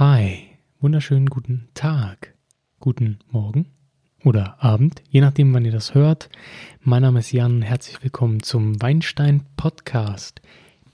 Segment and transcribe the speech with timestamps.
[0.00, 0.46] Hi,
[0.80, 2.34] wunderschönen guten Tag,
[2.78, 3.66] guten Morgen
[4.24, 6.30] oder Abend, je nachdem, wann ihr das hört.
[6.80, 10.40] Mein Name ist Jan, herzlich willkommen zum Weinstein Podcast.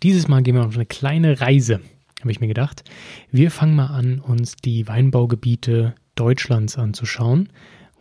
[0.02, 1.82] Dieses Mal gehen wir auf eine kleine Reise,
[2.18, 2.82] habe ich mir gedacht.
[3.30, 7.50] Wir fangen mal an, uns die Weinbaugebiete Deutschlands anzuschauen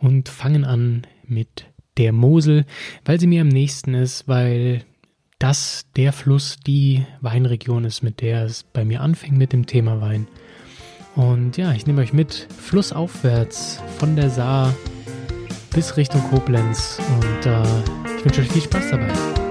[0.00, 1.66] und fangen an mit
[1.98, 2.64] der Mosel,
[3.04, 4.84] weil sie mir am nächsten ist, weil
[5.38, 10.00] das der Fluss die Weinregion ist, mit der es bei mir anfing mit dem Thema
[10.00, 10.26] Wein.
[11.16, 14.74] Und ja, ich nehme euch mit flussaufwärts von der Saar
[15.74, 17.62] bis Richtung Koblenz und äh,
[18.18, 19.45] ich wünsche euch viel Spaß dabei.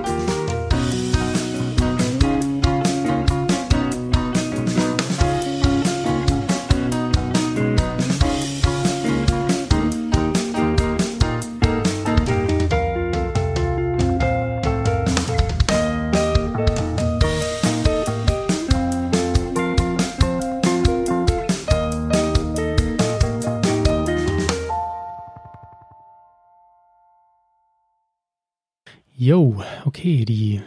[29.25, 30.61] Yo, okay, die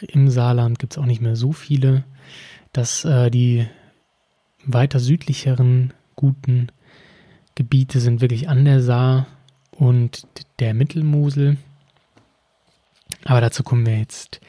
[0.00, 2.04] Im Saarland gibt es auch nicht mehr so viele.
[2.72, 3.66] Dass äh, die
[4.64, 6.68] weiter südlicheren guten
[7.54, 9.26] Gebiete sind wirklich an der Saar
[9.72, 10.26] und
[10.58, 11.58] der Mittelmosel.
[13.24, 14.40] Aber dazu kommen wir jetzt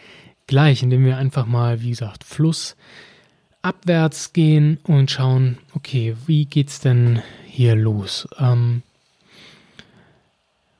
[0.47, 2.75] gleich, indem wir einfach mal, wie gesagt, Fluss
[3.63, 8.27] abwärts gehen und schauen, okay, wie geht's denn hier los?
[8.37, 8.83] Ähm,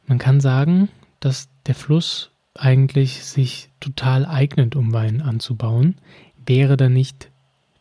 [0.06, 0.90] man kann sagen,
[1.20, 5.96] dass der Fluss eigentlich sich total eignet, um Wein anzubauen,
[6.46, 7.30] wäre da nicht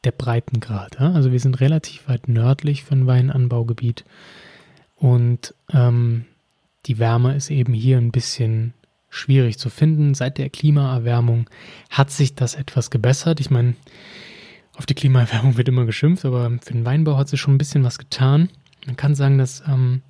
[0.05, 0.99] der Breitengrad.
[0.99, 1.13] Ja?
[1.13, 4.05] Also wir sind relativ weit nördlich von Weinanbaugebiet
[4.97, 6.27] und ähm,
[6.87, 8.73] die Wärme ist eben hier ein bisschen
[9.11, 10.15] schwierig zu finden.
[10.15, 11.51] Seit der Klimaerwärmung
[11.91, 13.41] hat sich das etwas gebessert.
[13.41, 13.75] Ich meine,
[14.77, 17.85] auf die Klimaerwärmung wird immer geschimpft, aber für den Weinbau hat sich schon ein bisschen
[17.85, 18.49] was getan.
[18.87, 20.03] Man kann sagen, dass ähm,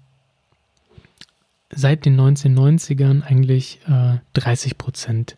[1.70, 5.36] seit den 1990ern eigentlich äh, 30 Prozent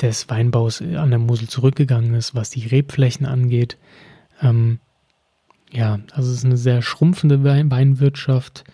[0.00, 3.78] des Weinbaus an der Mosel zurückgegangen ist, was die Rebflächen angeht.
[4.40, 4.78] Ähm,
[5.72, 8.64] ja, also es ist eine sehr schrumpfende Weinwirtschaft,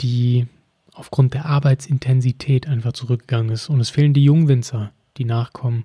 [0.00, 0.46] die
[0.92, 3.68] aufgrund der Arbeitsintensität einfach zurückgegangen ist.
[3.68, 5.84] Und es fehlen die Jungwinzer, die nachkommen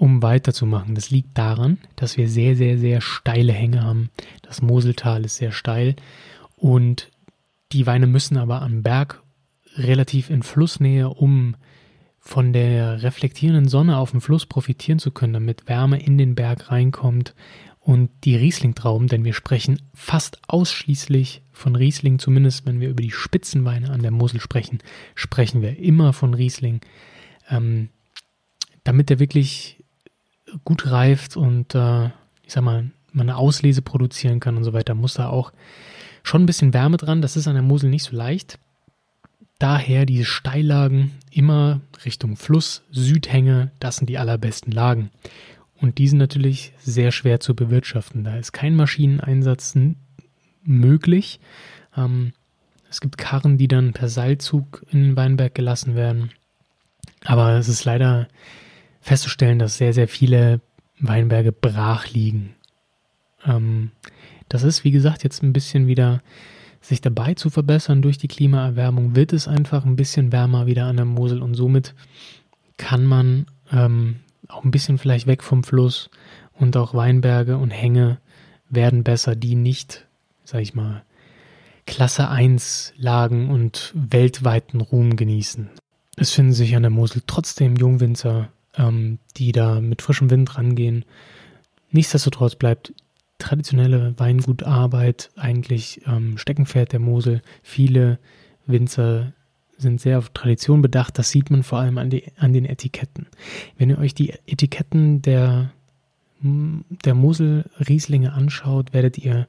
[0.00, 0.94] um weiterzumachen.
[0.94, 4.08] Das liegt daran, dass wir sehr, sehr, sehr steile Hänge haben.
[4.40, 5.94] Das Moseltal ist sehr steil
[6.56, 7.10] und
[7.72, 9.22] die Weine müssen aber am Berg
[9.76, 11.54] relativ in Flussnähe, um
[12.18, 16.70] von der reflektierenden Sonne auf dem Fluss profitieren zu können, damit Wärme in den Berg
[16.70, 17.34] reinkommt
[17.78, 23.10] und die Riesling-Trauben, denn wir sprechen fast ausschließlich von Riesling, zumindest wenn wir über die
[23.10, 24.78] Spitzenweine an der Mosel sprechen,
[25.14, 26.80] sprechen wir immer von Riesling,
[27.50, 27.90] ähm,
[28.82, 29.79] damit er wirklich
[30.64, 32.06] gut reift und äh,
[32.42, 35.52] ich sag mal, man eine Auslese produzieren kann und so weiter, muss da auch
[36.22, 37.22] schon ein bisschen Wärme dran.
[37.22, 38.58] Das ist an der Mosel nicht so leicht.
[39.58, 45.10] Daher diese Steillagen immer Richtung Fluss, Südhänge, das sind die allerbesten Lagen.
[45.80, 48.24] Und die sind natürlich sehr schwer zu bewirtschaften.
[48.24, 49.74] Da ist kein Maschineneinsatz
[50.62, 51.40] möglich.
[51.96, 52.32] Ähm,
[52.88, 56.30] es gibt Karren, die dann per Seilzug in den Weinberg gelassen werden.
[57.24, 58.28] Aber es ist leider
[59.00, 60.60] festzustellen, dass sehr, sehr viele
[60.98, 62.54] Weinberge brach liegen.
[63.44, 63.90] Ähm,
[64.48, 66.22] das ist, wie gesagt, jetzt ein bisschen wieder
[66.80, 70.96] sich dabei zu verbessern durch die Klimaerwärmung, wird es einfach ein bisschen wärmer wieder an
[70.96, 71.94] der Mosel und somit
[72.78, 76.10] kann man ähm, auch ein bisschen vielleicht weg vom Fluss
[76.54, 78.18] und auch Weinberge und Hänge
[78.68, 80.06] werden besser, die nicht,
[80.44, 81.02] sag ich mal,
[81.86, 85.70] Klasse 1 Lagen und weltweiten Ruhm genießen.
[86.16, 91.04] es finden sich an der Mosel trotzdem Jungwinzer, ähm, die da mit frischem Wind rangehen.
[91.90, 92.92] Nichtsdestotrotz bleibt
[93.38, 97.42] traditionelle Weingutarbeit eigentlich ähm, Steckenpferd der Mosel.
[97.62, 98.18] Viele
[98.66, 99.32] Winzer
[99.76, 101.18] sind sehr auf Tradition bedacht.
[101.18, 103.26] Das sieht man vor allem an, die, an den Etiketten.
[103.78, 105.72] Wenn ihr euch die Etiketten der,
[106.42, 109.48] der Mosel-Rieslinge anschaut, werdet ihr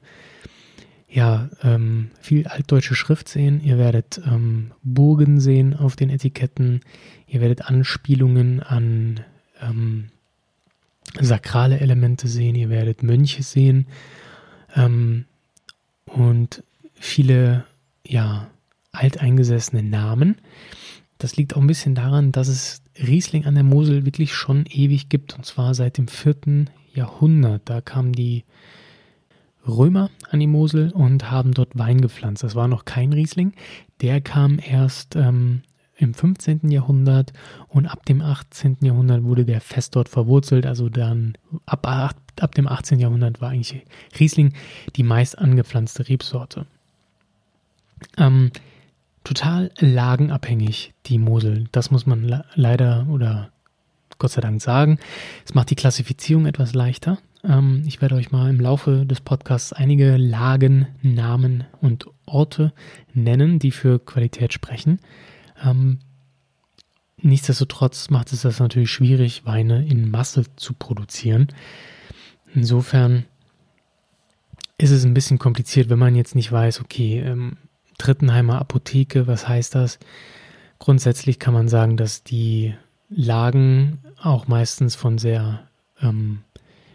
[1.12, 3.60] ja ähm, viel altdeutsche Schrift sehen.
[3.62, 6.80] Ihr werdet ähm, Burgen sehen auf den Etiketten.
[7.26, 9.20] Ihr werdet Anspielungen an
[9.60, 10.08] ähm,
[11.20, 12.54] sakrale Elemente sehen.
[12.54, 13.86] Ihr werdet Mönche sehen
[14.74, 15.26] ähm,
[16.06, 16.62] und
[16.94, 17.64] viele
[18.06, 18.48] ja
[18.92, 20.36] alteingesessene Namen.
[21.18, 25.08] Das liegt auch ein bisschen daran, dass es Riesling an der Mosel wirklich schon ewig
[25.08, 27.62] gibt und zwar seit dem vierten Jahrhundert.
[27.66, 28.44] Da kamen die
[29.66, 32.42] Römer an die Mosel und haben dort Wein gepflanzt.
[32.42, 33.52] Das war noch kein Riesling.
[34.00, 35.62] Der kam erst ähm,
[35.96, 36.70] im 15.
[36.70, 37.32] Jahrhundert
[37.68, 38.78] und ab dem 18.
[38.80, 40.66] Jahrhundert wurde der fest dort verwurzelt.
[40.66, 42.98] Also dann ab, ab dem 18.
[42.98, 43.84] Jahrhundert war eigentlich
[44.18, 44.52] Riesling
[44.96, 46.66] die meist angepflanzte Rebsorte.
[48.16, 48.50] Ähm,
[49.22, 51.68] total lagenabhängig, die Mosel.
[51.70, 53.50] Das muss man leider oder
[54.18, 54.98] Gott sei Dank sagen.
[55.44, 57.18] Es macht die Klassifizierung etwas leichter.
[57.44, 62.72] Ähm, ich werde euch mal im Laufe des Podcasts einige Lagen, Namen und Orte
[63.14, 65.00] nennen, die für Qualität sprechen.
[65.64, 65.98] Ähm,
[67.16, 71.48] nichtsdestotrotz macht es das natürlich schwierig, Weine in Masse zu produzieren.
[72.54, 73.24] Insofern
[74.78, 77.56] ist es ein bisschen kompliziert, wenn man jetzt nicht weiß, okay, ähm,
[77.98, 79.98] Trittenheimer Apotheke, was heißt das?
[80.78, 82.74] Grundsätzlich kann man sagen, dass die
[83.08, 85.68] Lagen auch meistens von sehr
[86.00, 86.42] ähm,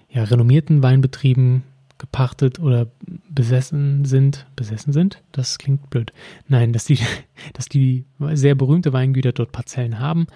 [0.10, 1.64] ja, renommierten Weinbetrieben
[1.98, 2.88] gepachtet oder
[3.30, 4.46] besessen sind.
[4.56, 5.24] Besessen sind?
[5.32, 6.14] Das klingt blöd.
[6.48, 7.00] Nein, dass die,
[7.54, 10.28] dass die sehr berühmte Weingüter dort Parzellen haben.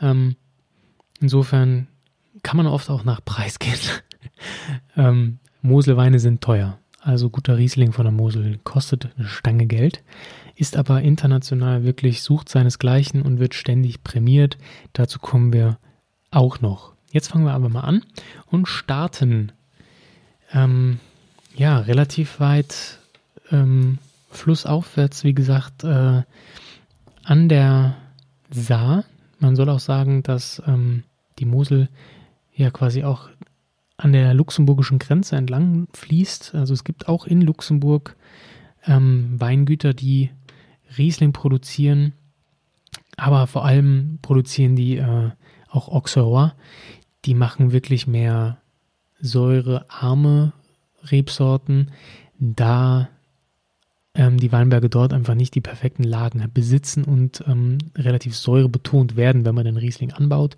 [0.00, 0.36] Ähm,
[1.20, 1.88] insofern
[2.42, 3.78] kann man oft auch nach Preis gehen.
[4.96, 6.78] ähm, Moselweine sind teuer.
[7.00, 10.02] Also guter Riesling von der Mosel kostet eine Stange Geld,
[10.56, 14.58] ist aber international wirklich sucht seinesgleichen und wird ständig prämiert.
[14.92, 15.78] Dazu kommen wir
[16.32, 16.95] auch noch.
[17.10, 18.02] Jetzt fangen wir aber mal an
[18.46, 19.52] und starten
[20.52, 21.00] ähm,
[21.54, 22.98] ja relativ weit
[23.50, 23.98] ähm,
[24.30, 26.22] flussaufwärts, wie gesagt, äh,
[27.22, 27.96] an der
[28.50, 29.04] Saar.
[29.38, 31.04] Man soll auch sagen, dass ähm,
[31.38, 31.88] die Mosel
[32.54, 33.28] ja quasi auch
[33.96, 36.54] an der luxemburgischen Grenze entlang fließt.
[36.54, 38.16] Also es gibt auch in Luxemburg
[38.86, 40.30] ähm, Weingüter, die
[40.98, 42.12] Riesling produzieren,
[43.16, 45.30] aber vor allem produzieren die äh,
[45.76, 46.52] auch Auxerrois.
[47.24, 48.58] Die machen wirklich mehr
[49.20, 50.52] säurearme
[51.10, 51.90] Rebsorten,
[52.38, 53.08] da
[54.14, 59.44] ähm, die Weinberge dort einfach nicht die perfekten Lagen besitzen und ähm, relativ säurebetont werden,
[59.44, 60.56] wenn man den Riesling anbaut.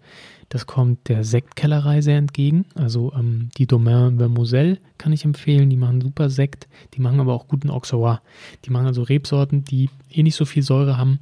[0.49, 2.65] Das kommt der Sektkellerei sehr entgegen.
[2.75, 5.69] Also ähm, die Domaine Vermoselle kann ich empfehlen.
[5.69, 6.69] Die machen super Sekt.
[6.94, 8.20] Die machen aber auch guten Auxerrois.
[8.65, 11.19] Die machen also Rebsorten, die eh nicht so viel Säure haben,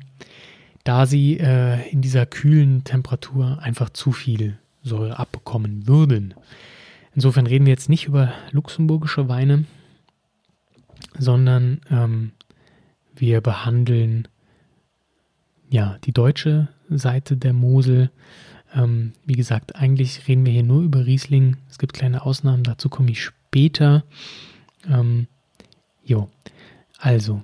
[0.86, 6.34] da sie äh, in dieser kühlen Temperatur einfach zu viel Säure abbekommen würden.
[7.12, 9.64] Insofern reden wir jetzt nicht über luxemburgische Weine,
[11.18, 12.30] sondern ähm,
[13.16, 14.28] wir behandeln
[15.68, 18.10] ja die deutsche Seite der Mosel.
[18.72, 21.56] Ähm, wie gesagt, eigentlich reden wir hier nur über Riesling.
[21.68, 24.04] Es gibt kleine Ausnahmen, dazu komme ich später.
[24.88, 25.26] Ähm,
[26.04, 26.28] jo,
[26.98, 27.42] also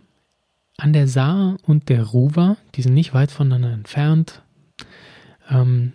[0.83, 4.43] an der Saar und der Ruwer, die sind nicht weit voneinander entfernt,
[5.49, 5.93] ähm,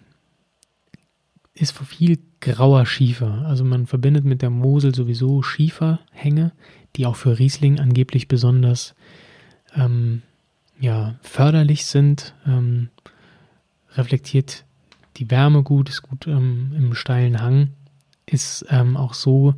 [1.53, 3.46] ist viel grauer Schiefer.
[3.48, 6.53] Also man verbindet mit der Mosel sowieso Schieferhänge,
[6.96, 8.96] die auch für Riesling angeblich besonders
[9.75, 10.22] ähm,
[10.79, 12.34] ja, förderlich sind.
[12.46, 12.88] Ähm,
[13.96, 14.63] reflektiert
[15.17, 17.72] die Wärme gut, ist gut ähm, im steilen Hang,
[18.25, 19.53] ist ähm, auch so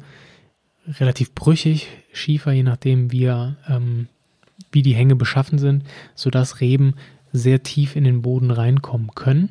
[0.88, 4.08] relativ brüchig, Schiefer, je nachdem wie, er, ähm,
[4.72, 5.84] wie die Hänge beschaffen sind,
[6.16, 6.96] sodass Reben
[7.32, 9.50] sehr tief in den Boden reinkommen können,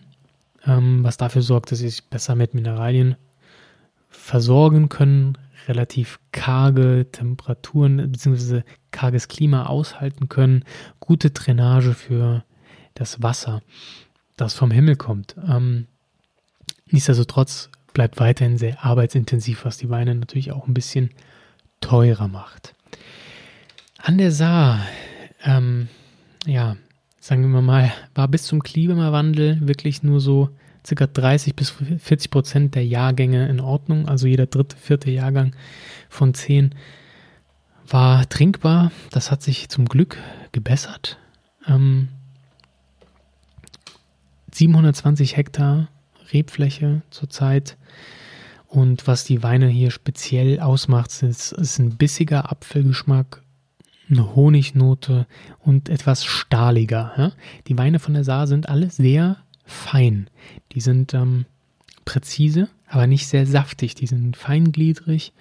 [0.67, 3.17] ähm, was dafür sorgt, dass sie sich besser mit Mineralien
[4.09, 8.62] versorgen können, relativ karge Temperaturen bzw.
[8.91, 10.65] karges Klima aushalten können,
[10.99, 12.45] gute Drainage für
[12.95, 13.62] das Wasser,
[14.37, 15.37] das vom Himmel kommt.
[15.47, 15.87] Ähm,
[16.91, 21.11] nichtsdestotrotz bleibt weiterhin sehr arbeitsintensiv, was die Weine natürlich auch ein bisschen
[21.81, 22.75] teurer macht.
[23.99, 24.87] An der Saar,
[25.45, 25.88] ähm,
[26.47, 26.76] ja,
[27.21, 30.50] sagen wir mal, war bis zum Klimawandel wirklich nur so
[30.87, 31.07] ca.
[31.07, 34.09] 30 bis 40 Prozent der Jahrgänge in Ordnung.
[34.09, 35.55] Also jeder dritte, vierte Jahrgang
[36.09, 36.75] von zehn
[37.87, 38.93] war trinkbar.
[39.11, 40.17] Das hat sich zum Glück
[40.52, 41.19] gebessert.
[41.67, 42.09] Ähm,
[44.52, 45.88] 720 Hektar
[46.33, 47.76] Rebfläche zurzeit.
[48.67, 53.43] Und was die Weine hier speziell ausmacht, ist, ist ein bissiger Apfelgeschmack,
[54.11, 55.27] eine Honignote
[55.61, 57.12] und etwas stahliger.
[57.17, 57.33] Ja?
[57.67, 60.29] Die Weine von der Saar sind alle sehr fein.
[60.73, 61.45] Die sind ähm,
[62.05, 63.95] präzise, aber nicht sehr saftig.
[63.95, 65.33] Die sind feingliedrig,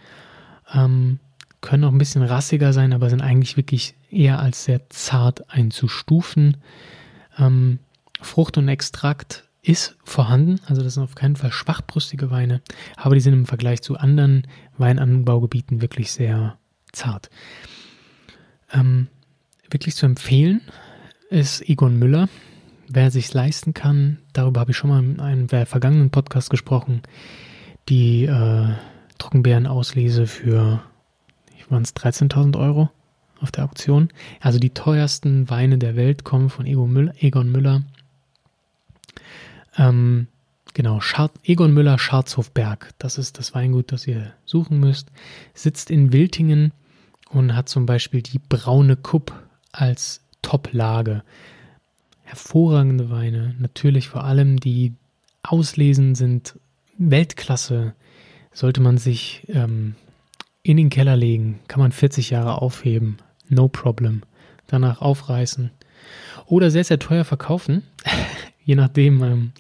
[0.74, 1.20] ähm,
[1.62, 6.58] können auch ein bisschen rassiger sein, aber sind eigentlich wirklich eher als sehr zart einzustufen.
[7.38, 7.80] Ähm,
[8.22, 12.62] Frucht und Extrakt ist vorhanden, also das sind auf keinen Fall schwachbrüstige Weine,
[12.96, 14.48] aber die sind im Vergleich zu anderen
[14.78, 16.58] Weinanbaugebieten wirklich sehr
[16.94, 17.30] zart.
[18.74, 19.08] Ähm,
[19.70, 20.62] wirklich zu empfehlen
[21.30, 22.30] ist Egon Müller.
[22.90, 27.02] Wer sich leisten kann, darüber habe ich schon mal in einem vergangenen Podcast gesprochen,
[27.90, 28.70] die äh,
[29.18, 30.82] Trockenbeerenauslese für,
[31.58, 32.90] ich waren es 13.000 Euro
[33.42, 34.10] auf der Auktion.
[34.40, 37.14] Also die teuersten Weine der Welt kommen von Egon Müller.
[37.20, 37.84] Egon Müller.
[39.78, 40.28] Ähm,
[40.74, 45.10] genau, Schar Egon Müller Scharzhofberg, das ist das Weingut, das ihr suchen müsst.
[45.54, 46.72] Sitzt in Wiltingen
[47.30, 49.34] und hat zum Beispiel die braune Kupp
[49.72, 51.24] als Top-Lage.
[52.24, 54.94] Hervorragende Weine, natürlich vor allem die
[55.44, 56.60] Auslesen sind
[56.98, 57.94] Weltklasse.
[58.52, 59.96] Sollte man sich ähm,
[60.64, 63.18] in den Keller legen, kann man 40 Jahre aufheben,
[63.48, 64.24] no problem.
[64.68, 65.72] Danach aufreißen
[66.46, 67.84] oder sehr, sehr teuer verkaufen,
[68.66, 69.52] je nachdem, ähm,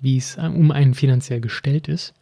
[0.00, 2.14] wie es um einen finanziell gestellt ist.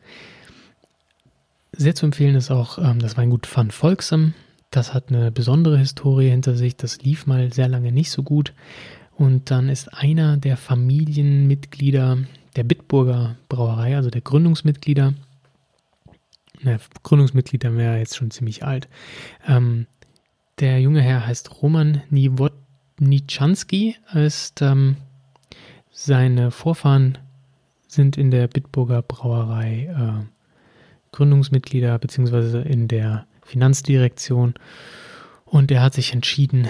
[1.72, 4.34] Sehr zu empfehlen ist auch ähm, das Weingut Van Volksem.
[4.72, 6.76] Das hat eine besondere Historie hinter sich.
[6.76, 8.54] Das lief mal sehr lange nicht so gut.
[9.14, 12.18] Und dann ist einer der Familienmitglieder
[12.56, 15.12] der Bitburger Brauerei, also der Gründungsmitglieder,
[16.62, 18.88] ne, Gründungsmitglieder wäre jetzt schon ziemlich alt.
[19.46, 19.86] Ähm,
[20.58, 24.96] der junge Herr heißt Roman Niewodniczanski, ist ähm,
[25.90, 27.18] seine Vorfahren
[27.88, 30.24] sind in der Bitburger Brauerei äh,
[31.12, 34.54] Gründungsmitglieder beziehungsweise in der Finanzdirektion.
[35.44, 36.68] Und er hat sich entschieden,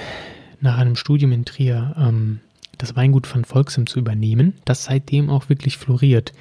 [0.60, 2.40] nach einem Studium in Trier ähm,
[2.78, 6.32] das Weingut von Volksem zu übernehmen, das seitdem auch wirklich floriert.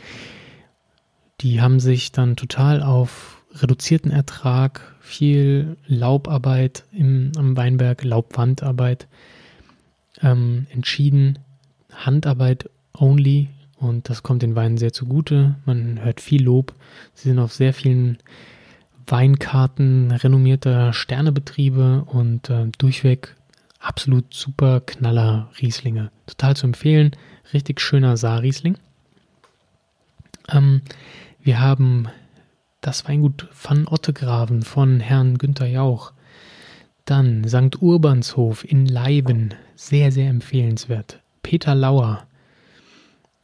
[1.42, 9.08] Die haben sich dann total auf reduzierten Ertrag, viel Laubarbeit im, am Weinberg, Laubwandarbeit
[10.22, 11.40] ähm, entschieden.
[11.92, 15.56] Handarbeit only und das kommt den Weinen sehr zugute.
[15.66, 16.74] Man hört viel Lob.
[17.14, 18.20] Sie sind auf sehr vielen
[19.08, 23.36] Weinkarten renommierter Sternebetriebe und äh, durchweg
[23.80, 26.12] absolut super Knaller Rieslinge.
[26.28, 27.12] Total zu empfehlen.
[27.54, 28.78] Richtig schöner Saarriesling.
[30.50, 30.82] Ähm,
[31.42, 32.08] wir haben
[32.82, 36.14] das Weingut Van Ottegraven von Herrn Günther Jauch.
[37.06, 37.82] Dann St.
[37.82, 39.54] Urbanshof in Leiben.
[39.76, 41.20] Sehr, sehr empfehlenswert.
[41.42, 42.28] Peter Lauer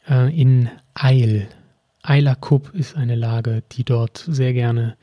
[0.10, 1.48] äh, in Eil.
[2.04, 4.96] Eiler Kupp ist eine Lage, die dort sehr gerne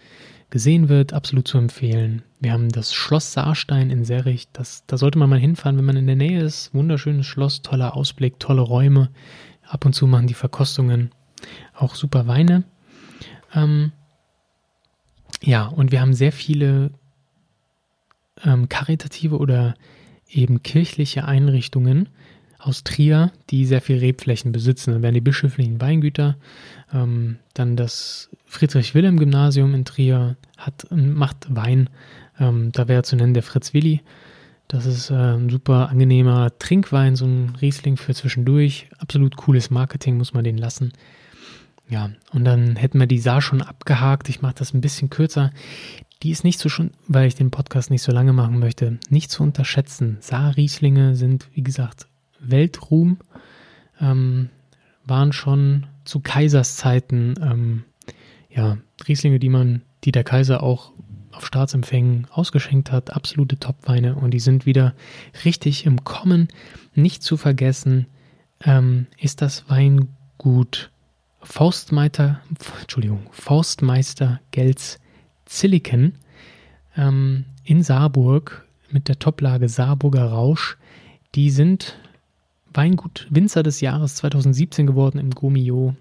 [0.54, 2.22] gesehen wird, absolut zu empfehlen.
[2.38, 5.96] Wir haben das Schloss Saarstein in Serrich, das, da sollte man mal hinfahren, wenn man
[5.96, 6.72] in der Nähe ist.
[6.72, 9.10] Wunderschönes Schloss, toller Ausblick, tolle Räume.
[9.66, 11.10] Ab und zu machen die Verkostungen
[11.74, 12.62] auch super Weine.
[13.52, 13.90] Ähm,
[15.42, 16.92] ja, und wir haben sehr viele
[18.44, 19.74] ähm, karitative oder
[20.30, 22.10] eben kirchliche Einrichtungen,
[22.64, 24.92] aus Trier, die sehr viel Rebflächen besitzen.
[24.92, 26.36] Dann wären die bischöflichen Weingüter,
[26.92, 31.90] ähm, dann das Friedrich-Wilhelm-Gymnasium in Trier hat, macht Wein.
[32.40, 34.00] Ähm, da wäre zu nennen der Fritz Willi.
[34.66, 38.88] Das ist äh, ein super angenehmer Trinkwein, so ein Riesling für zwischendurch.
[38.98, 40.92] Absolut cooles Marketing, muss man den lassen.
[41.88, 44.30] Ja, und dann hätten wir die Saar schon abgehakt.
[44.30, 45.52] Ich mache das ein bisschen kürzer.
[46.22, 49.30] Die ist nicht so schon, weil ich den Podcast nicht so lange machen möchte, nicht
[49.30, 50.16] zu unterschätzen.
[50.20, 52.06] Saar-Rieslinge sind, wie gesagt,
[52.50, 53.18] Weltruhm,
[54.00, 54.50] ähm,
[55.04, 57.84] waren schon zu Kaiserszeiten ähm,
[58.50, 60.92] ja, Rieslinge, die man, die der Kaiser auch
[61.32, 64.94] auf Staatsempfängen ausgeschenkt hat, absolute Topweine und die sind wieder
[65.44, 66.48] richtig im Kommen.
[66.94, 68.06] Nicht zu vergessen
[68.62, 70.90] ähm, ist das Weingut
[71.40, 72.40] Forstmeister,
[72.80, 74.98] Entschuldigung, Forstmeister Gelz
[75.44, 76.14] Zilliken
[76.96, 80.78] ähm, in Saarburg mit der Toplage Saarburger Rausch.
[81.34, 81.98] Die sind
[82.74, 85.94] Weingut Winzer des Jahres 2017 geworden im Gomio.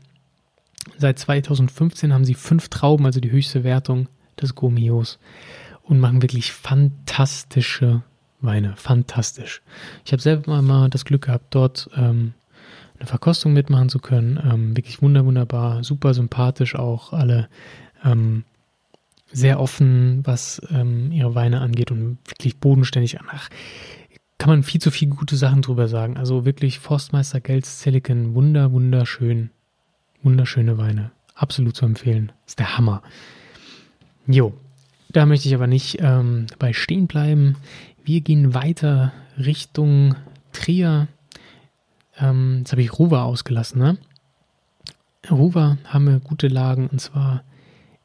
[0.97, 4.07] Seit 2015 haben sie fünf Trauben, also die höchste Wertung
[4.41, 5.19] des Gomios
[5.83, 8.03] und machen wirklich fantastische
[8.41, 8.73] Weine.
[8.75, 9.61] Fantastisch.
[10.05, 12.33] Ich habe selber mal das Glück gehabt, dort ähm,
[12.99, 14.39] eine Verkostung mitmachen zu können.
[14.43, 17.47] Ähm, wirklich wunder, wunderbar, super sympathisch auch alle.
[18.03, 18.43] Ähm,
[19.31, 23.17] sehr offen, was ähm, ihre Weine angeht und wirklich bodenständig.
[23.29, 23.49] Ach,
[24.37, 26.17] kann man viel zu viel gute Sachen drüber sagen.
[26.17, 29.51] Also wirklich Forstmeister Gels Silicon, wunder, wunderschön.
[30.21, 31.11] Wunderschöne Weine.
[31.35, 32.31] Absolut zu empfehlen.
[32.45, 33.01] Ist der Hammer.
[34.27, 34.53] Jo,
[35.11, 37.55] da möchte ich aber nicht ähm, bei stehen bleiben.
[38.03, 40.15] Wir gehen weiter Richtung
[40.51, 41.07] Trier.
[42.17, 43.97] Ähm, jetzt habe ich Ruwer ausgelassen, ne?
[45.29, 47.43] Ruwer haben wir gute Lagen und zwar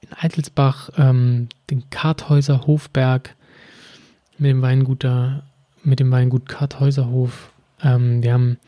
[0.01, 3.35] in Eitelsbach, ähm, den Karthäuser Hofberg
[4.39, 5.43] mit dem Weinguter,
[5.89, 7.53] mit dem Weingut Karthäuserhof.
[7.83, 8.59] Ähm, wir haben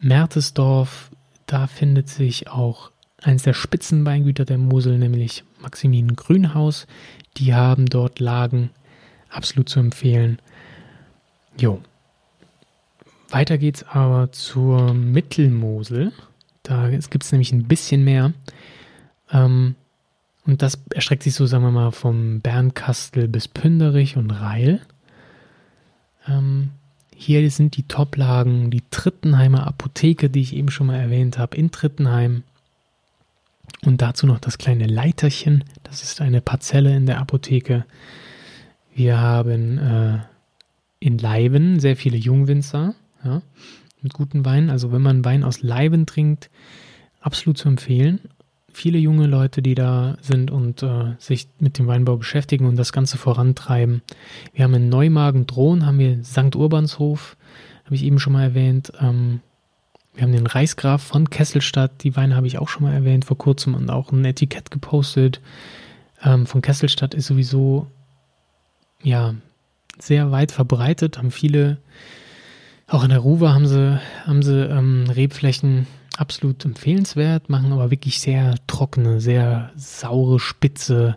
[0.00, 1.10] Mertesdorf,
[1.46, 2.90] da findet sich auch
[3.22, 6.86] eines der Spitzenweingüter der Mosel, nämlich Maximilian Grünhaus.
[7.36, 8.70] Die haben dort Lagen,
[9.28, 10.38] absolut zu empfehlen.
[11.58, 11.80] Jo.
[13.30, 16.12] Weiter geht's aber zur Mittelmosel.
[16.62, 18.32] Da gibt es nämlich ein bisschen mehr.
[19.32, 19.74] Ähm,
[20.46, 24.80] und das erstreckt sich so, sagen wir mal, vom Bernkastel bis Pünderich und Reil.
[26.28, 26.70] Ähm,
[27.14, 31.70] hier sind die Toplagen, die Trittenheimer Apotheke, die ich eben schon mal erwähnt habe, in
[31.70, 32.44] Trittenheim.
[33.84, 35.64] Und dazu noch das kleine Leiterchen.
[35.82, 37.84] Das ist eine Parzelle in der Apotheke.
[38.94, 40.18] Wir haben äh,
[41.00, 42.94] in Leiben sehr viele Jungwinzer
[43.24, 43.42] ja,
[44.02, 44.70] mit guten Weinen.
[44.70, 46.50] Also wenn man Wein aus Leiben trinkt,
[47.20, 48.20] absolut zu empfehlen
[48.78, 52.92] viele junge Leute, die da sind und äh, sich mit dem Weinbau beschäftigen und das
[52.92, 54.02] Ganze vorantreiben.
[54.54, 56.54] Wir haben in Neumagen Drohn, haben wir St.
[56.54, 57.36] Urbanshof,
[57.84, 58.92] habe ich eben schon mal erwähnt.
[59.00, 59.40] Ähm,
[60.14, 63.36] wir haben den Reichsgraf von Kesselstadt, die Weine habe ich auch schon mal erwähnt vor
[63.36, 65.40] kurzem und auch ein Etikett gepostet.
[66.22, 67.88] Ähm, von Kesselstadt ist sowieso
[69.02, 69.34] ja
[69.98, 71.78] sehr weit verbreitet, haben viele,
[72.86, 78.20] auch in der Ruwe haben sie, haben sie ähm, Rebflächen absolut empfehlenswert, machen aber wirklich
[78.20, 81.16] sehr trockene, sehr saure, spitze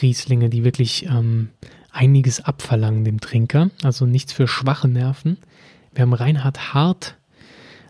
[0.00, 1.50] Rieslinge, die wirklich ähm,
[1.92, 3.70] einiges abverlangen dem Trinker.
[3.82, 5.36] Also nichts für schwache Nerven.
[5.92, 7.16] Wir haben Reinhard Hart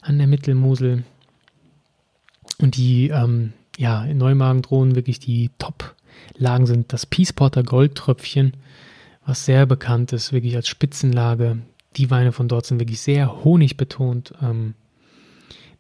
[0.02, 1.04] an der Mittelmosel
[2.58, 8.54] und die ähm, ja, in Neumagen drohen wirklich die Top-Lagen sind das Peaceporter Goldtröpfchen,
[9.24, 11.58] was sehr bekannt ist, wirklich als Spitzenlage.
[11.96, 14.34] Die Weine von dort sind wirklich sehr honigbetont.
[14.42, 14.74] Ähm,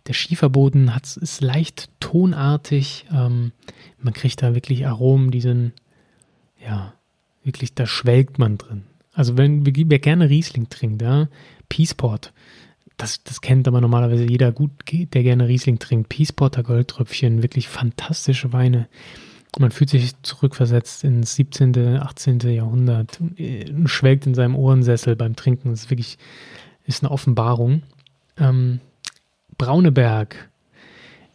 [0.06, 3.06] der Schieferboden hat, ist leicht tonartig.
[3.12, 3.52] Ähm,
[4.00, 5.72] man kriegt da wirklich Aromen, die sind,
[6.64, 6.92] ja,
[7.42, 8.84] wirklich, da schwelgt man drin.
[9.12, 11.28] Also wenn wer gerne Riesling trinkt, ja,
[11.68, 12.32] Peaceport,
[12.96, 16.08] das, das kennt aber normalerweise jeder gut, der gerne Riesling trinkt.
[16.08, 18.88] Peaceporter Goldtröpfchen, wirklich fantastische Weine.
[19.58, 22.40] Man fühlt sich zurückversetzt ins 17., 18.
[22.40, 25.70] Jahrhundert und äh, schwelgt in seinem Ohrensessel beim Trinken.
[25.70, 26.18] Das ist wirklich
[26.86, 27.82] ist eine Offenbarung.
[28.36, 28.80] Ähm,
[29.58, 30.48] Brauneberg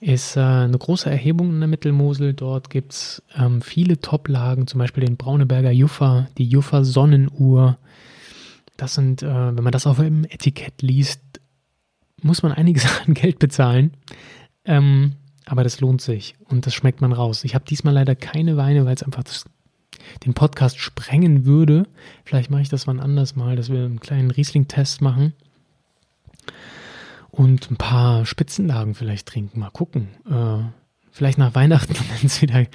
[0.02, 2.34] ist äh, eine große Erhebung in der Mittelmosel.
[2.34, 7.78] Dort gibt es ähm, viele Toplagen, zum Beispiel den Brauneberger Juffer, die Juffer Sonnenuhr.
[8.78, 11.22] Das sind, äh, wenn man das auf dem Etikett liest,
[12.22, 13.92] muss man einiges an Geld bezahlen.
[14.66, 15.14] Ähm,
[15.46, 17.44] aber das lohnt sich und das schmeckt man raus.
[17.44, 19.46] Ich habe diesmal leider keine Weine, weil es einfach das,
[20.24, 21.88] den Podcast sprengen würde.
[22.24, 25.34] Vielleicht mache ich das wann anders mal, dass wir einen kleinen Riesling-Test machen
[27.32, 29.60] und ein paar Spitzenlagen vielleicht trinken.
[29.60, 30.10] Mal gucken.
[30.30, 30.64] Äh,
[31.12, 32.66] vielleicht nach Weihnachten, wenn es wieder,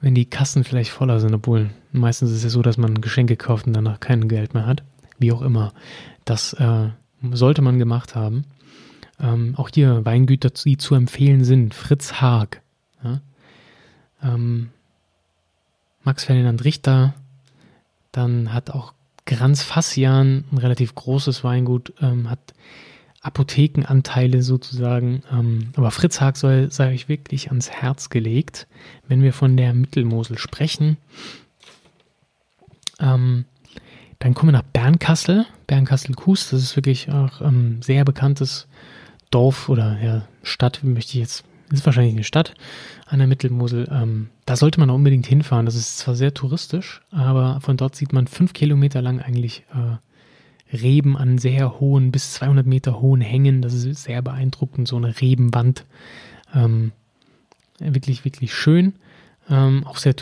[0.00, 3.66] wenn die Kassen vielleicht voller sind, obwohl meistens ist es so, dass man Geschenke kauft
[3.66, 4.82] und danach kein Geld mehr hat.
[5.18, 5.72] Wie auch immer.
[6.24, 6.88] Das äh,
[7.32, 8.44] sollte man gemacht haben.
[9.20, 11.74] Ähm, auch hier Weingüter, die zu empfehlen sind.
[11.74, 12.62] Fritz Haag.
[13.02, 13.20] Ja?
[14.22, 14.70] Ähm,
[16.02, 17.14] Max Ferdinand Richter.
[18.12, 18.92] Dann hat auch
[19.26, 22.54] Granz Fassian, ein relativ großes Weingut, ähm, hat
[23.24, 25.22] Apothekenanteile sozusagen.
[25.32, 28.68] Ähm, aber Fritz Haag soll, sei euch wirklich ans Herz gelegt,
[29.08, 30.98] wenn wir von der Mittelmosel sprechen.
[33.00, 33.46] Ähm,
[34.18, 36.50] dann kommen wir nach Bernkassel, Bernkassel-Kues.
[36.50, 38.68] Das ist wirklich auch ähm, sehr bekanntes
[39.30, 42.54] Dorf oder ja, Stadt, möchte ich jetzt, ist wahrscheinlich eine Stadt
[43.06, 43.88] an der Mittelmosel.
[43.90, 45.66] Ähm, da sollte man unbedingt hinfahren.
[45.66, 49.96] Das ist zwar sehr touristisch, aber von dort sieht man fünf Kilometer lang eigentlich äh,
[50.74, 53.62] Reben an sehr hohen, bis 200 Meter hohen Hängen.
[53.62, 55.86] Das ist sehr beeindruckend, so eine Rebenwand.
[56.54, 56.92] Ähm,
[57.78, 58.94] wirklich, wirklich schön.
[59.48, 60.14] Ähm, auch sehr,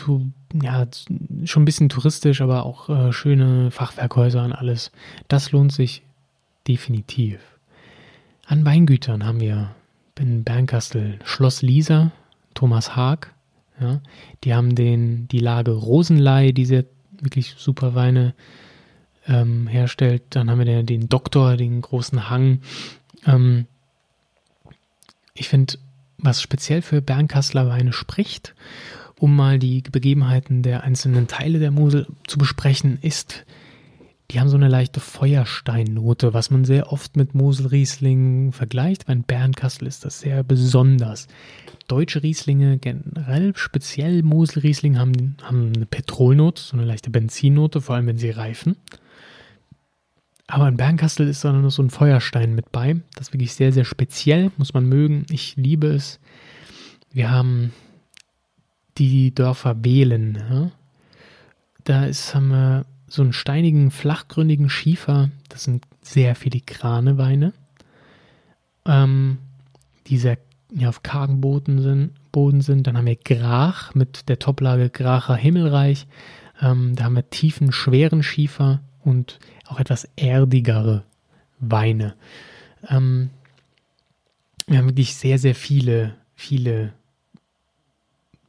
[0.61, 0.85] ja,
[1.45, 4.91] schon ein bisschen touristisch, aber auch äh, schöne Fachwerkhäuser und alles.
[5.27, 6.03] Das lohnt sich
[6.67, 7.39] definitiv.
[8.45, 9.73] An Weingütern haben wir
[10.19, 12.11] in Bernkastel Schloss Lisa,
[12.53, 13.33] Thomas Haag.
[13.79, 14.01] Ja,
[14.43, 16.85] die haben den, die Lage Rosenlei, die sehr
[17.19, 18.33] wirklich super Weine
[19.27, 20.23] ähm, herstellt.
[20.31, 22.61] Dann haben wir den, den Doktor, den großen Hang.
[23.25, 23.65] Ähm,
[25.33, 25.75] ich finde,
[26.17, 28.53] was speziell für Bernkastler Weine spricht,
[29.19, 33.45] um mal die Begebenheiten der einzelnen Teile der Mosel zu besprechen, ist
[34.33, 39.05] die haben so eine leichte Feuersteinnote, was man sehr oft mit Mosel-Riesling vergleicht.
[39.05, 41.27] Bei Bernkastel ist das sehr besonders.
[41.87, 48.07] Deutsche Rieslinge, generell speziell Mosel-Riesling, haben, haben eine Petrolnote, so eine leichte Benzinnote, vor allem
[48.07, 48.75] wenn sie reifen.
[50.47, 52.95] Aber in Bernkastel ist dann noch so ein Feuerstein mit bei.
[53.13, 55.27] Das ist wirklich sehr, sehr speziell, muss man mögen.
[55.29, 56.19] Ich liebe es.
[57.11, 57.71] Wir haben
[58.97, 60.43] die Dörfer Wählen.
[60.49, 60.71] Ja?
[61.83, 65.29] Da ist, haben wir so einen steinigen, flachgründigen Schiefer.
[65.47, 67.53] Das sind sehr filigrane Weine,
[68.87, 69.37] ähm,
[70.07, 70.39] die sehr
[70.73, 72.87] ja, auf kargen Boden sind, Boden sind.
[72.87, 76.07] Dann haben wir Grach mit der Toplage Gracher Himmelreich.
[76.59, 81.03] Ähm, da haben wir tiefen, schweren Schiefer und auch etwas erdigere
[81.59, 82.15] Weine.
[82.89, 83.29] Ähm,
[84.65, 86.93] wir haben wirklich sehr, sehr viele, viele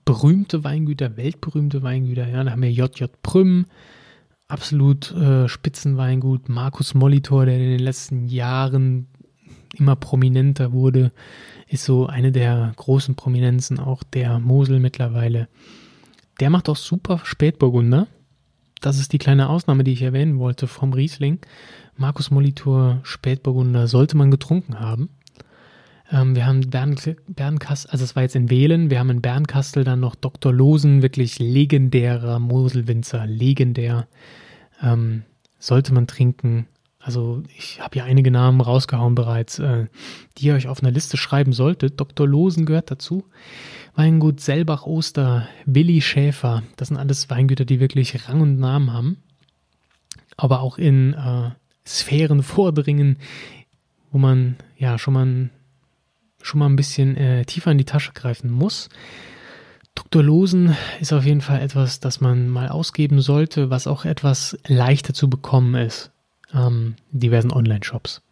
[0.07, 2.27] berühmte Weingüter, weltberühmte Weingüter.
[2.27, 3.67] Ja, da haben wir JJ Prüm,
[4.49, 6.49] absolut äh, Spitzenweingut.
[6.49, 9.09] Markus Molitor, der in den letzten Jahren
[9.77, 11.13] immer prominenter wurde,
[11.69, 15.49] ist so eine der großen Prominenzen auch der Mosel mittlerweile.
[16.41, 18.07] Der macht auch super Spätburgunder.
[18.81, 21.39] Das ist die kleine Ausnahme, die ich erwähnen wollte vom Riesling.
[21.97, 25.11] Markus Molitor Spätburgunder sollte man getrunken haben.
[26.11, 26.97] Ähm, wir haben Bern,
[27.29, 30.53] Bernkastel, also es war jetzt in Wählen, wir haben in Bernkastel dann noch Dr.
[30.53, 34.07] Losen, wirklich legendärer Moselwinzer, legendär.
[34.83, 35.23] Ähm,
[35.59, 36.67] sollte man trinken.
[36.99, 39.87] Also ich habe hier einige Namen rausgehauen bereits, äh,
[40.37, 42.01] die ihr euch auf einer Liste schreiben solltet.
[42.01, 42.27] Dr.
[42.27, 43.25] Losen gehört dazu.
[43.95, 49.19] Weingut Selbach Oster, Willi Schäfer, das sind alles Weingüter, die wirklich Rang und Namen haben,
[50.37, 51.51] aber auch in äh,
[51.87, 53.19] Sphären vordringen,
[54.11, 55.51] wo man ja schon mal
[56.45, 58.91] schon mal ein bisschen äh, tiefer in die Tasche greifen muss.
[59.95, 60.23] Dr.
[60.23, 65.15] Losen ist auf jeden Fall etwas, das man mal ausgeben sollte, was auch etwas leichter
[65.15, 66.11] zu bekommen ist.
[66.53, 68.23] Ähm, diversen Online-Shops.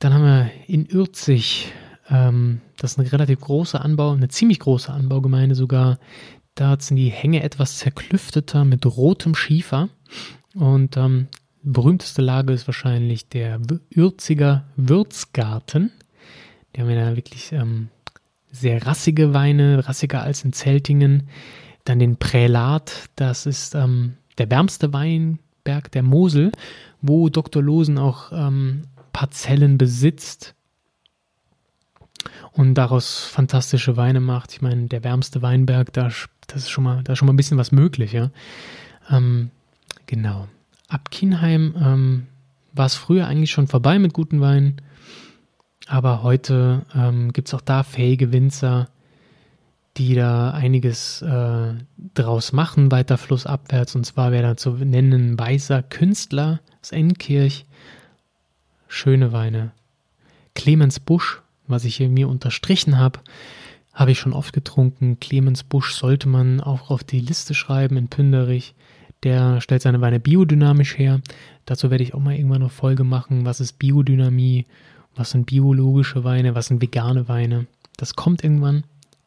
[0.00, 1.72] Dann haben wir in Ürzig,
[2.10, 5.98] ähm, das ist eine relativ große Anbau, eine ziemlich große Anbaugemeinde sogar.
[6.54, 9.88] Da sind die Hänge etwas zerklüfteter mit rotem Schiefer.
[10.54, 11.28] Und ähm,
[11.62, 13.60] berühmteste Lage ist wahrscheinlich der
[13.94, 15.92] Ürziger Würzgarten.
[16.74, 17.88] Die haben ja wirklich ähm,
[18.50, 21.28] sehr rassige Weine, rassiger als in Zeltingen.
[21.84, 26.52] Dann den Prälat, das ist ähm, der wärmste Weinberg der Mosel,
[27.00, 27.62] wo Dr.
[27.62, 28.82] Losen auch ähm,
[29.12, 30.54] Parzellen besitzt
[32.52, 34.52] und daraus fantastische Weine macht.
[34.52, 36.10] Ich meine, der wärmste Weinberg, da,
[36.46, 38.30] das ist schon mal, da ist schon mal ein bisschen was möglich, ja.
[39.10, 39.50] Ähm,
[40.06, 40.48] genau.
[40.88, 42.26] Ab Kienheim ähm,
[42.72, 44.76] war es früher eigentlich schon vorbei mit guten Weinen.
[45.92, 48.88] Aber heute ähm, gibt es auch da fähige Winzer,
[49.98, 51.74] die da einiges äh,
[52.14, 53.94] draus machen, weiter flussabwärts.
[53.94, 57.66] Und zwar wäre da zu nennen Weißer Künstler aus Enkirch.
[58.88, 59.72] Schöne Weine.
[60.54, 63.20] Clemens Busch, was ich hier mir unterstrichen habe,
[63.92, 65.20] habe ich schon oft getrunken.
[65.20, 68.74] Clemens Busch sollte man auch auf die Liste schreiben in Pünderich.
[69.24, 71.20] Der stellt seine Weine biodynamisch her.
[71.66, 73.44] Dazu werde ich auch mal irgendwann eine Folge machen.
[73.44, 74.64] Was ist Biodynamie?
[75.14, 77.66] Was sind biologische Weine, was sind vegane Weine.
[77.96, 78.84] Das kommt irgendwann.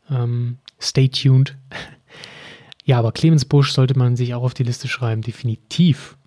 [0.09, 1.57] Ähm, stay tuned.
[2.85, 6.17] ja, aber Clemens Busch sollte man sich auch auf die Liste schreiben, definitiv.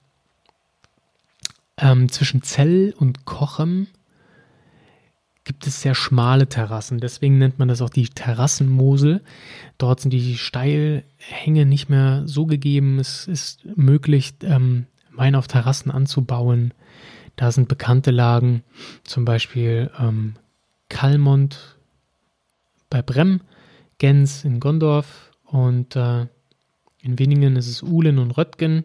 [1.77, 3.87] Ähm, zwischen Zell und Kochem
[5.44, 6.99] gibt es sehr schmale Terrassen.
[6.99, 9.23] Deswegen nennt man das auch die Terrassenmosel.
[9.79, 12.99] Dort sind die Steilhänge nicht mehr so gegeben.
[12.99, 16.75] Es ist möglich, ähm, Wein auf Terrassen anzubauen.
[17.38, 18.64] Da sind bekannte Lagen,
[19.05, 20.35] zum Beispiel ähm,
[20.88, 21.79] Kalmont
[22.90, 23.42] bei Brem,
[23.98, 26.27] Gens in Gondorf und äh,
[27.01, 28.85] in Winningen ist es Uhlen und Röttgen.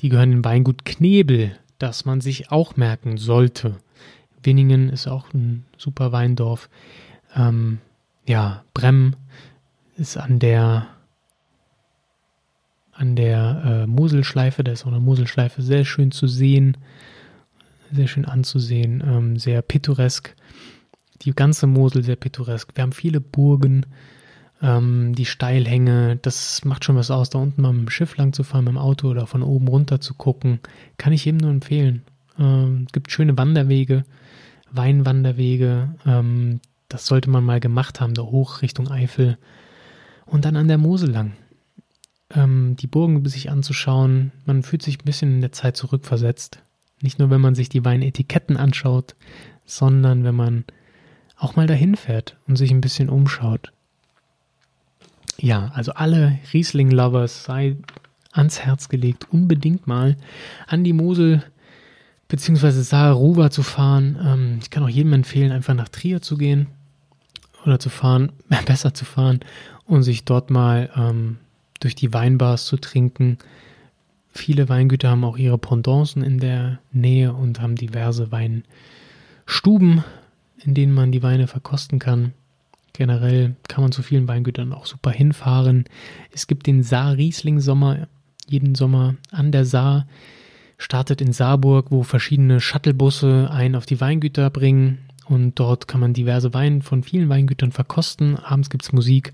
[0.00, 3.76] Die gehören in Weingut Knebel, das man sich auch merken sollte.
[4.42, 6.68] Winningen ist auch ein super Weindorf.
[7.36, 7.78] Ähm,
[8.26, 9.14] ja, Brem
[9.96, 10.88] ist an der
[12.90, 16.76] an der äh, Moselschleife, da ist auch eine Moselschleife sehr schön zu sehen
[17.94, 20.34] sehr schön anzusehen, ähm, sehr pittoresk.
[21.22, 22.74] Die ganze Mosel sehr pittoresk.
[22.74, 23.86] Wir haben viele Burgen,
[24.62, 26.16] ähm, die Steilhänge.
[26.22, 28.72] Das macht schon was aus, da unten mal mit dem Schiff lang zu fahren, mit
[28.72, 30.60] dem Auto oder von oben runter zu gucken.
[30.98, 32.02] Kann ich jedem nur empfehlen.
[32.38, 34.04] Ähm, es gibt schöne Wanderwege,
[34.70, 35.94] Weinwanderwege.
[36.04, 39.38] Ähm, das sollte man mal gemacht haben, da hoch Richtung Eifel.
[40.26, 41.32] Und dann an der Mosel lang
[42.34, 44.32] ähm, die Burgen sich anzuschauen.
[44.46, 46.62] Man fühlt sich ein bisschen in der Zeit zurückversetzt.
[47.04, 49.14] Nicht nur, wenn man sich die Weinetiketten anschaut,
[49.66, 50.64] sondern wenn man
[51.36, 53.72] auch mal dahin fährt und sich ein bisschen umschaut.
[55.38, 57.76] Ja, also alle Riesling-Lovers, sei
[58.32, 60.16] ans Herz gelegt, unbedingt mal
[60.66, 61.44] an die Mosel
[62.28, 62.70] bzw.
[62.70, 64.18] Saarruwa zu fahren.
[64.24, 66.68] Ähm, ich kann auch jedem empfehlen, einfach nach Trier zu gehen
[67.66, 68.32] oder zu fahren,
[68.64, 69.40] besser zu fahren
[69.84, 71.36] und sich dort mal ähm,
[71.80, 73.36] durch die Weinbars zu trinken.
[74.36, 80.02] Viele Weingüter haben auch ihre Pendancen in der Nähe und haben diverse Weinstuben,
[80.58, 82.32] in denen man die Weine verkosten kann.
[82.92, 85.84] Generell kann man zu vielen Weingütern auch super hinfahren.
[86.32, 88.08] Es gibt den Saar-Riesling-Sommer
[88.48, 90.06] jeden Sommer an der Saar.
[90.78, 94.98] Startet in Saarburg, wo verschiedene Shuttlebusse einen auf die Weingüter bringen.
[95.26, 98.36] Und dort kann man diverse Weine von vielen Weingütern verkosten.
[98.36, 99.32] Abends gibt es Musik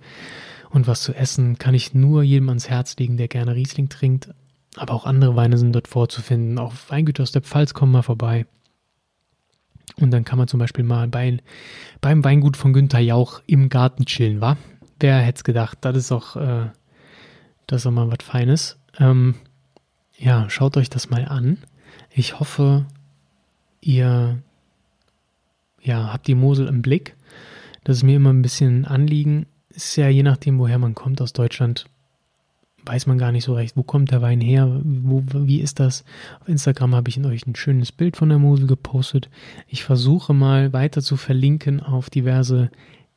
[0.68, 1.58] und was zu essen.
[1.58, 4.28] Kann ich nur jedem ans Herz legen, der gerne Riesling trinkt.
[4.76, 6.58] Aber auch andere Weine sind dort vorzufinden.
[6.58, 8.46] Auch Weingüter aus der Pfalz kommen mal vorbei.
[9.96, 11.38] Und dann kann man zum Beispiel mal bei,
[12.00, 14.56] beim Weingut von Günther Jauch im Garten chillen, wa?
[14.98, 15.78] Wer hätte es gedacht?
[15.82, 16.66] Das ist auch, äh,
[17.66, 18.78] das ist auch mal was Feines.
[18.98, 19.34] Ähm,
[20.16, 21.58] ja, schaut euch das mal an.
[22.10, 22.86] Ich hoffe,
[23.80, 24.42] ihr
[25.82, 27.16] ja, habt die Mosel im Blick.
[27.84, 29.46] Das ist mir immer ein bisschen ein Anliegen.
[29.70, 31.86] Ist ja je nachdem, woher man kommt aus Deutschland,
[32.86, 36.04] weiß man gar nicht so recht, wo kommt der Wein her, wo, wie ist das.
[36.40, 39.28] Auf Instagram habe ich euch ein schönes Bild von der Mosel gepostet.
[39.68, 42.70] Ich versuche mal weiter zu verlinken auf diverse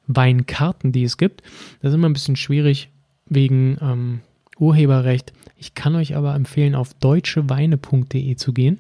[0.08, 1.44] Weinkarten, die es gibt.
[1.82, 2.90] Das ist immer ein bisschen schwierig
[3.28, 4.20] wegen ähm,
[4.60, 5.34] Urheberrecht.
[5.58, 8.80] Ich kann euch aber empfehlen, auf deutscheweine.de zu gehen.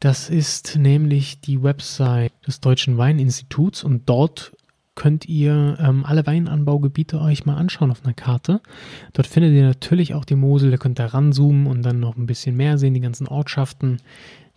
[0.00, 4.52] Das ist nämlich die Website des Deutschen Weininstituts und dort
[4.96, 8.60] könnt ihr ähm, alle Weinanbaugebiete euch mal anschauen auf einer Karte.
[9.12, 12.26] Dort findet ihr natürlich auch die Mosel, da könnt ihr ranzoomen und dann noch ein
[12.26, 13.98] bisschen mehr sehen, die ganzen Ortschaften.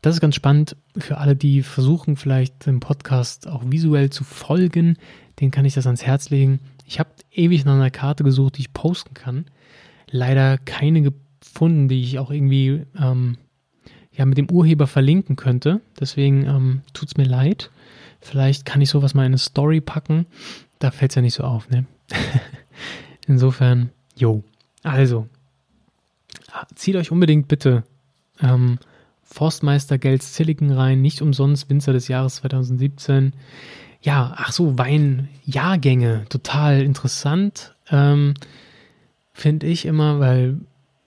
[0.01, 4.97] Das ist ganz spannend für alle, die versuchen, vielleicht dem Podcast auch visuell zu folgen.
[5.39, 6.59] Den kann ich das ans Herz legen.
[6.85, 9.45] Ich habe ewig nach einer Karte gesucht, die ich posten kann.
[10.09, 13.37] Leider keine gefunden, die ich auch irgendwie ähm,
[14.13, 15.81] ja, mit dem Urheber verlinken könnte.
[15.99, 17.69] Deswegen ähm, tut es mir leid.
[18.21, 20.25] Vielleicht kann ich sowas mal in eine Story packen.
[20.79, 21.85] Da fällt es ja nicht so auf, ne?
[23.27, 24.43] Insofern, jo.
[24.83, 25.27] Also,
[26.75, 27.83] zieht euch unbedingt bitte
[28.41, 28.79] ähm,
[29.23, 33.33] Forstmeister Gels Silicon rein, nicht umsonst Winzer des Jahres 2017.
[34.01, 38.33] Ja, ach so, Weinjahrgänge, total interessant, ähm,
[39.33, 40.57] finde ich immer, weil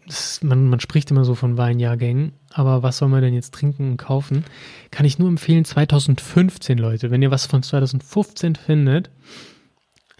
[0.06, 3.92] das, man, man spricht immer so von Weinjahrgängen, aber was soll man denn jetzt trinken
[3.92, 4.44] und kaufen?
[4.90, 7.10] Kann ich nur empfehlen 2015, Leute.
[7.10, 9.10] Wenn ihr was von 2015 findet,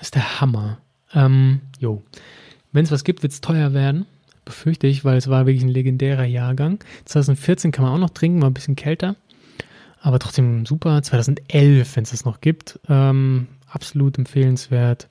[0.01, 0.79] ist der Hammer.
[1.14, 2.03] Ähm, jo.
[2.73, 4.07] Wenn es was gibt, wird es teuer werden.
[4.45, 6.83] Befürchte ich, weil es war wirklich ein legendärer Jahrgang.
[7.05, 9.16] 2014 kann man auch noch trinken, war ein bisschen kälter.
[10.01, 11.01] Aber trotzdem super.
[11.03, 15.09] 2011, wenn es das noch gibt, ähm, absolut empfehlenswert.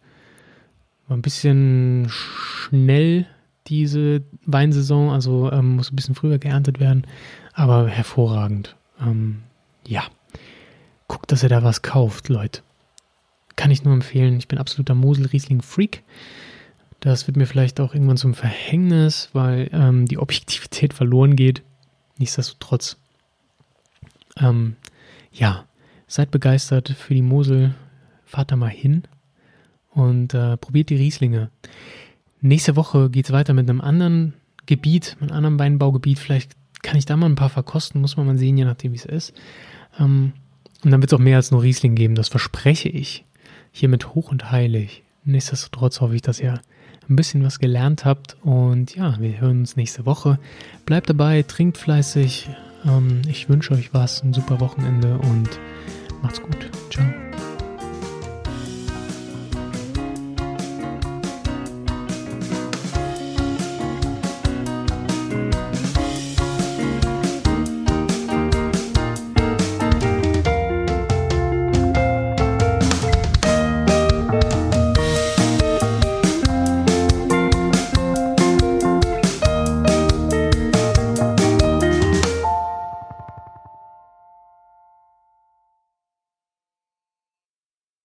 [1.07, 3.25] War ein bisschen schnell
[3.67, 7.05] diese Weinsaison, also ähm, muss ein bisschen früher geerntet werden,
[7.53, 8.75] aber hervorragend.
[8.99, 9.43] Ähm,
[9.85, 10.03] ja,
[11.07, 12.61] guckt, dass ihr da was kauft, Leute.
[13.55, 14.37] Kann ich nur empfehlen.
[14.37, 16.03] Ich bin absoluter Mosel-Riesling-Freak.
[16.99, 21.63] Das wird mir vielleicht auch irgendwann zum Verhängnis, weil ähm, die Objektivität verloren geht.
[22.17, 22.97] Nichtsdestotrotz,
[24.37, 24.75] ähm,
[25.31, 25.65] ja,
[26.07, 27.73] seid begeistert für die Mosel.
[28.25, 29.03] Fahrt da mal hin
[29.89, 31.49] und äh, probiert die Rieslinge.
[32.41, 34.33] Nächste Woche geht es weiter mit einem anderen
[34.65, 36.19] Gebiet, einem anderen Weinbaugebiet.
[36.19, 38.97] Vielleicht kann ich da mal ein paar verkosten, muss man mal sehen, je nachdem, wie
[38.97, 39.33] es ist.
[39.99, 40.33] Ähm,
[40.83, 43.25] und dann wird es auch mehr als nur Riesling geben, das verspreche ich.
[43.71, 45.03] Hiermit hoch und heilig.
[45.23, 46.59] Nichtsdestotrotz hoffe ich, dass ihr
[47.07, 48.37] ein bisschen was gelernt habt.
[48.41, 50.39] Und ja, wir hören uns nächste Woche.
[50.85, 52.49] Bleibt dabei, trinkt fleißig.
[52.85, 55.49] Ähm, ich wünsche euch was, ein super Wochenende und
[56.21, 56.69] macht's gut.
[56.89, 57.05] Ciao.